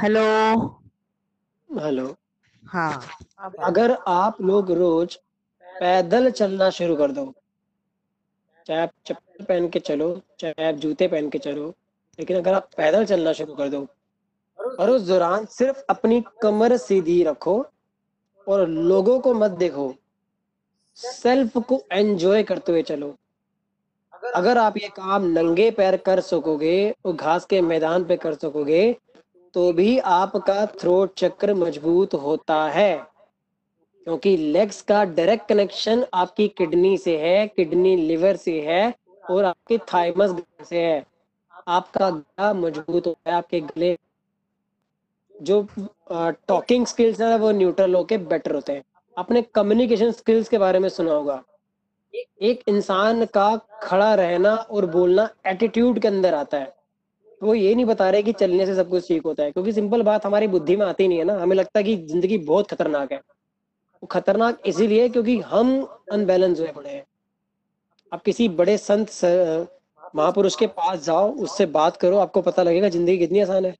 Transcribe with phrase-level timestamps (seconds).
[0.00, 0.20] Hello.
[1.70, 2.06] Hello.
[2.64, 3.02] हाँ।
[3.64, 5.14] अगर आप लोग रोज
[5.66, 7.24] पैदल चलना शुरू कर दो
[8.66, 10.08] चाहे आप चप्पल पहन के चलो
[10.40, 11.68] चाहे आप जूते पहन के चलो
[12.18, 13.86] लेकिन अगर आप पैदल चलना शुरू कर दो
[14.58, 17.56] और उस दौरान सिर्फ़ अपनी कमर सीधी रखो
[18.46, 19.94] और लोगों को मत देखो
[20.98, 23.14] सेल्फ को एंजॉय करते हुए चलो।
[24.34, 28.84] अगर आप ये काम नंगे पैर कर सकोगे और घास के मैदान पे कर सकोगे
[29.54, 32.94] तो भी आपका थ्रोट चक्र मज़बूत होता है।
[34.06, 39.78] क्योंकि लेग्स का डायरेक्ट कनेक्शन आपकी किडनी से है किडनी लिवर से है और आपके
[39.92, 40.34] थाइमस
[40.68, 41.04] से है।
[41.68, 43.96] आपका गला मज़बूत होता है, आपके गले
[45.34, 45.66] जो
[46.48, 48.84] टॉकिंग स्किल्स है वो न्यूट्रल होके बेटर होते हैं।
[49.16, 51.42] आपने कम्युनिकेशन स्किल्स के बारे में सुना होगा।
[52.42, 56.72] एक इंसान का खड़ा रहना और बोलना एटीट्यूड के अंदर आता है।
[57.40, 60.02] वो ये नहीं बता रहे कि चलने से सब कुछ ठीक होता है, क्योंकि सिंपल
[60.02, 63.12] बात हमारी बुद्धि में आती नहीं है ना। हमें लगता है कि ज़िंदगी बहुत खतरनाक
[63.12, 65.80] है। वो खतरनाक इसीलिए क्योंकि हम
[66.12, 67.04] अनबैलेंस हुए पड़े हैं।
[68.12, 69.10] आप किसी बड़े संत
[70.14, 73.74] महापुरुष के पास जाओ, उससे बात करो, आपको पता लगेगा ज़िंदगी कितनी आसान है।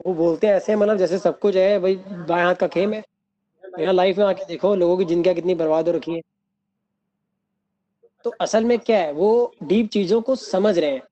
[0.00, 3.02] वो बोलते हैं ऐसे मतलब जैसे सब कुछ है, भाई, बाएँ हाथ का खेम है।
[3.80, 6.20] यहाँ लाइफ में आके देखो, लोगों की ज़िंदगी कितनी बर्बाद हो रखी है।
[8.24, 11.02] तो असल में क्या है, वो डीप चीज़ों को समझ रहे हैं।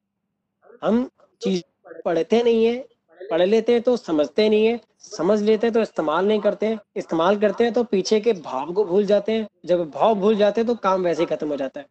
[0.82, 1.08] हम
[1.42, 1.62] चीज़
[2.04, 2.76] पढ़ते नहीं है,
[3.20, 6.78] पढ़ लेते हैं तो समझते नहीं है, समझ लेते हैं तो इस्तेमाल नहीं करते हैं,
[6.96, 10.60] इस्तेमाल करते हैं तो पीछे के भाव को भूल जाते हैं, जब भाव भूल जाते
[10.60, 11.86] हैं तो काम वैसे ही खत्म हो जाता है।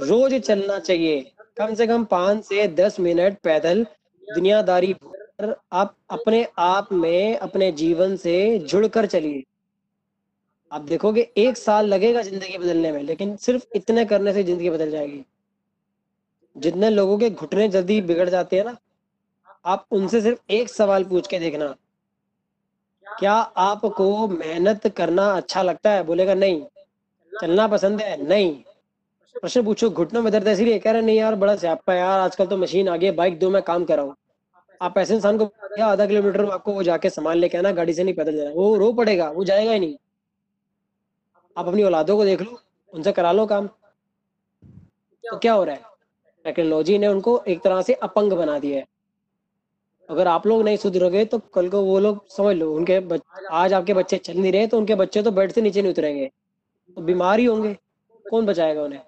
[0.00, 1.20] रोज चलना चाहिए,
[1.56, 3.84] कम से कम पाँच से दस मिनट पैदल
[4.28, 4.94] दुनियादारी
[5.72, 9.42] आप अपने आप में, अपने जीवन से जुड़कर चलिए।
[10.72, 14.90] आप देखोगे एक साल लगेगा ज़िंदगी बदलने में, लेकिन सिर्फ़ इतने करने से ज़िंदगी बदल
[14.90, 15.24] जाएगी।
[16.56, 18.76] जितने लोगों के घुटने जल्दी बिगड़ जाते हैं ना,
[19.64, 21.74] आप उनसे सिर्फ़ एक सवाल पूछ के देखना,
[23.06, 26.02] क्या आपको मेहनत करना अच्छा लगता है?
[26.02, 26.64] बोलेगा, नहीं,
[27.32, 28.52] चलना पसंद है, नहीं।
[29.36, 32.56] प्रश्न पूछो, घुटनों में दर्द इसलिए कह रहे, नहीं यार, बड़ा स्यापा यार, आजकल तो
[32.56, 34.16] मशीन आ गई बाइक दो, मैं काम कर रहा हूँ।
[34.80, 35.44] आप ऐसे इंसान को
[35.82, 38.92] आधा किलोमीटर आपको वो जाके सामान लेके आना, गाड़ी से नहीं पैदल जाना। वो रो
[38.92, 39.96] पड़ेगा, वो जाएगा ही नहीं।
[41.56, 42.58] आप अपनी औलादों को देख लो,
[42.92, 43.66] उनसे करा लो काम।
[45.24, 45.95] तो क्या हो रहा है?
[46.46, 48.84] टेक्नोलॉजी ने उनको एक तरह से अपंग बना दिया है।
[50.08, 53.20] अगर आप लोग नहीं सुधरोगे तो कल को वो लोग समझ लो उनके बच,
[53.50, 56.30] आज आपके बच्चे चल नहीं रहे तो उनके बच्चे तो बेड से नीचे नहीं उतरेंगे।
[56.96, 57.76] तो बीमार ही होंगे।
[58.26, 59.00] कौन बचाएगा उन्हें?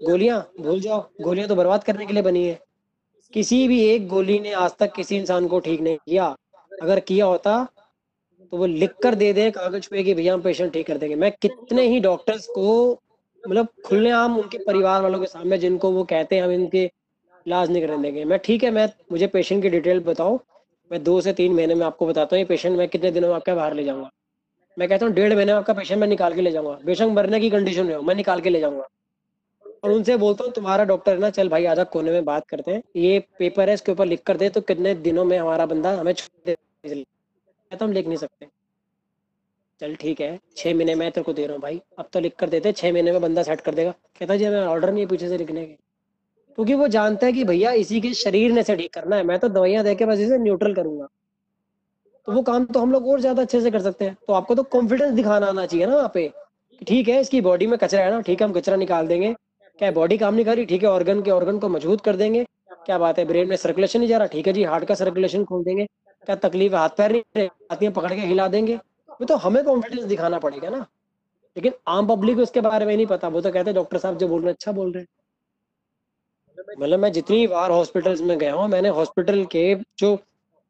[0.00, 0.40] गोलियाँ?
[0.60, 2.58] भूल जाओ। गोलियाँ तो बर्बाद करने के लिए बनी है।
[3.34, 6.26] किसी भी एक गोली ने आज तक किसी इंसान को ठीक नहीं किया।
[6.82, 7.66] अगर किया होता
[8.52, 11.14] तो वो लिख कर दे दे कागज़ पे कि भैया हम पेशेंट ठीक कर देंगे।
[11.16, 12.66] मैं कितने ही डॉक्टर्स को
[13.44, 16.84] मतलब खुलेआम उनके परिवार वालों के सामने जिनको वो कहते हैं, हम इनके
[17.46, 20.38] इलाज नहीं करने देंगे। मैं ठीक है, मैं, मुझे पेशेंट की डिटेल बताओ।
[20.90, 23.34] मैं दो से तीन महीने में आपको बताता हूँ, ये पेशेंट मैं कितने दिनों में
[23.36, 24.10] आपका बाहर ले जाऊँगा।
[24.76, 27.40] मैं कहता हूँ, डेढ़ महीने में आपका पेशेंट मैं निकाल के ले जाऊँगा। बेशक मरने
[27.40, 28.88] की कंडीशन में हो, मैं निकाल के ले जाऊँगा।
[29.84, 32.72] और उनसे बोलता हूँ, तुम्हारा डॉक्टर है ना, चल भाई, आधा कोने में बात करते
[32.72, 35.94] हैं। ये पेपर है, इसके ऊपर लिख कर दे तो कितने दिनों में हमारा बंदा
[35.94, 36.54] हमें छोड़ दे
[37.70, 38.46] तो हम लिख नहीं सकते।
[39.80, 42.34] चल ठीक है, छह महीने में तेरे को दे रहा हूँ भाई। अब तो लिख
[42.38, 43.90] कर देते, छह महीने में बंदा सेट कर देगा।
[44.20, 45.72] कहता जी, हमें ऑर्डर नहीं है पीछे से लिखने के।
[46.58, 49.38] क्योंकि वो जानता है कि भैया, इसी के शरीर ने से ठीक करना है। मैं
[49.38, 51.06] तो दवाइयाँ दे के बस इसे न्यूट्रल करूँगा।
[52.26, 54.54] तो वो काम तो हम लोग और ज़्यादा अच्छे से कर सकते हैं। तो आपको
[54.54, 56.30] तो कॉन्फिडेंस दिखाना आना चाहिए ना वहाँ पे
[56.82, 59.34] ठीक है, इसकी बॉडी में कचरा है ना, ठीक है, हम कचरा निकाल देंगे।
[59.78, 60.64] क्या बॉडी काम नहीं कर रही?
[60.66, 62.44] ठीक है ऑर्गन के ऑर्गन को मज़बूत कर देंगे।
[62.86, 64.26] क्या बात है ब्रेन में सर्कुलेशन नहीं जा रहा?
[64.26, 65.86] ठीक है जी हार्ट का सर्कुलेशन खोल देंगे।
[66.26, 68.78] क्या तकलीफ़ हाथ पैर नहीं पकड़ के हिला देंगे।
[69.26, 70.78] तो हमें कॉन्फिडेंस दिखाना पड़ेगा ना।
[71.56, 74.18] लेकिन आम पब्लिक को इसके बारे में नहीं पता। वो तो कहते हैं, डॉक्टर साहब
[74.18, 75.08] जो बोल रहे हैं अच्छा बोल रहे हैं।
[76.80, 80.18] मतलब मैं जितनी बार हॉस्पिटल्स में गया हूँ, मैंने हॉस्पिटल के जो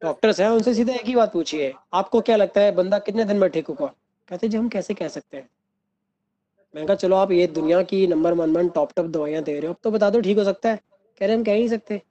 [0.02, 3.24] डॉक्टर्स हैं, उनसे सीधे एक ही बात पूछी है। आपको क्या लगता है, बंदा कितने
[3.24, 3.86] दिन में ठीक होगा?
[4.28, 5.48] कहते जी, हम कैसे कह सकते हैं?
[6.74, 9.66] मैंने कहा, चलो, आप ये दुनिया की number one one top top दवाइयाँ दे रहे
[9.66, 10.80] हो। अब तो बता दो, ठीक हो सकता है?
[11.18, 12.02] कह रहे, हम कह ही सकते।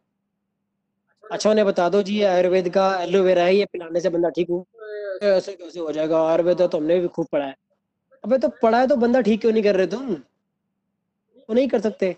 [1.32, 4.68] अच्छा उन्हें बता दो, जी, आयुर्वेद का, एलोवेरा है, ये पिलाने से बंदा ठीक हो।
[5.18, 6.22] ऐसे कैसे हो जाएगा?
[6.22, 7.56] आयुर्वेद तो हमने भी खूब पढ़ा है।
[8.24, 10.14] अबे तो पढ़ा है तो बंदा ठीक क्यों नहीं कर रहे तुम?
[10.14, 12.16] वो नहीं कर सकते।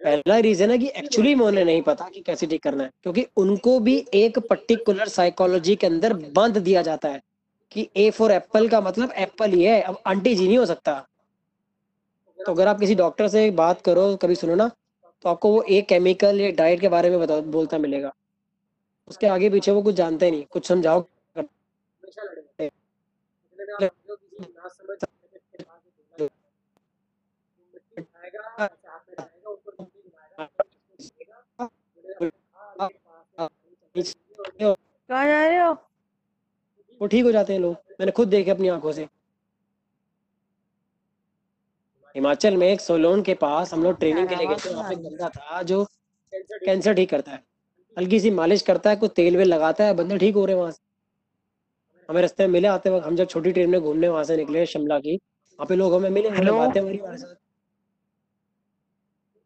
[0.00, 3.26] पहला रीजन है कि एक्चुअली में उन्हें नहीं पता कि कैसे ठीक करना है, क्योंकि
[3.36, 7.22] उनको भी एक पर्टिकुलर साइकोलॉजी के अंदर बंद दिया जाता है
[7.72, 10.94] कि ए फॉर एप्पल का मतलब एप्पल ही है। अब आंटी जी नहीं हो सकता।
[12.38, 14.70] तो अगर आप किसी डॉक्टर से बात करो, कभी सुनो ना
[15.24, 18.12] तो आपको वो एक केमिकल या डाइट के बारे में बता, बोलता मिलेगा।
[19.10, 21.04] उसके आगे पीछे वो कुछ जानते नहीं, कुछ समझाओ।
[35.10, 35.72] कहाँ जा रहे हो?
[37.00, 39.08] वो ठीक हो जाते हैं लोग। मैंने खुद देखे अपनी आँखों से।
[42.14, 44.96] हिमाचल में एक सोलोन के पास हम लोग ट्रेनिंग के लिए गए थे वहाँ पे
[44.96, 45.84] बंदा था जो
[46.32, 47.42] कैंसर ठीक करता है।
[47.98, 50.60] हल्की सी मालिश करता है कुछ तेल वेल लगाता है बंदे ठीक हो रहे हैं
[50.60, 50.85] वहाँ से।
[52.08, 54.66] हमें रास्ते में मिले आते वक्त हम जब छोटी ट्रेन में घूमने वहाँ से निकले
[54.66, 57.34] शिमला की वहाँ पे लोग हमें मिले। बातें हमारी हमारे साथ।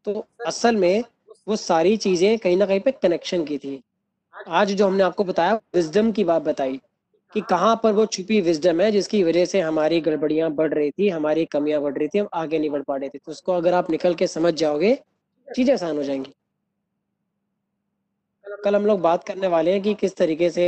[0.07, 1.03] तो असल में
[1.47, 3.81] वो सारी चीज़ें कहीं ना कहीं पे कनेक्शन की थी।
[4.35, 6.79] आज जो हमने आपको बताया विजडम की बात बताई
[7.33, 11.09] कि कहाँ पर वो छुपी विजडम है जिसकी वजह से हमारी गड़बड़ियाँ बढ़ रही थी
[11.09, 13.73] हमारी कमियाँ बढ़ रही थी हम आगे नहीं बढ़ पा रहे थे। तो उसको अगर
[13.73, 14.93] आप निकल के समझ जाओगे
[15.47, 16.33] चीज़ें आसान हो जाएँगी।
[18.45, 20.65] कल हम लोग बात करने वाले हैं कि किस तरीके से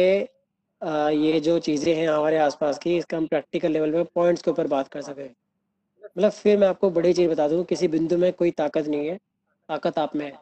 [0.83, 4.67] ये जो चीज़ें हैं हमारे आसपास की, इसका हम प्रैक्टिकल लेवल पे पॉइंट्स के ऊपर
[4.67, 5.29] बात कर सकें।
[6.03, 9.15] मतलब फिर मैं आपको बड़ी चीज़ बता दूँ, किसी बिंदु में कोई ताकत नहीं है,
[9.69, 10.33] ताकत आप में है।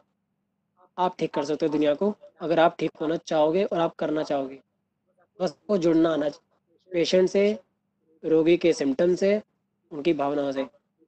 [0.98, 4.22] आप ठीक कर सकते हो दुनिया को, अगर आप ठीक होना चाहोगे और आप करना
[4.22, 4.58] चाहोगे।
[5.40, 6.28] बस वो जुड़ना आना
[6.92, 7.58] पेशेंट से,
[8.24, 9.40] रोगी के सिम्टम से,
[9.92, 10.66] उनकी भावनाओं से।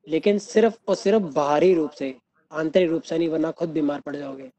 [0.08, 2.14] लेकिन सिर्फ़ और सिर्फ़ बाहरी रूप से,
[2.52, 4.50] आंतरिक रूप से नहीं, वरना खुद बीमार पड़ जाओगे।